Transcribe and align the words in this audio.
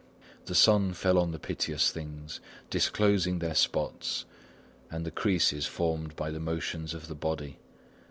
The 0.45 0.55
sun 0.55 0.93
fell 0.93 1.19
on 1.19 1.31
the 1.31 1.37
piteous 1.37 1.91
things, 1.91 2.39
disclosing 2.71 3.37
their 3.37 3.53
spots 3.53 4.25
and 4.89 5.05
the 5.05 5.11
creases 5.11 5.67
formed 5.67 6.15
by 6.15 6.31
the 6.31 6.39
motions 6.39 6.95
of 6.95 7.07
the 7.07 7.13
body. 7.13 7.59